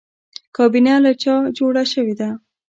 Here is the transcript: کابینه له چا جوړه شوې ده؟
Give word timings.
کابینه 0.57 0.93
له 1.03 1.11
چا 1.21 1.35
جوړه 1.57 1.83
شوې 1.93 2.13
ده؟ 2.19 2.29